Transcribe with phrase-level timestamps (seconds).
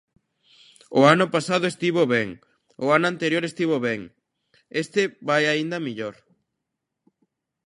[0.99, 2.29] O ano pasado estivo ben,
[2.83, 4.01] o ano anterior estivo ben,
[4.81, 6.15] este vai aínda mellor.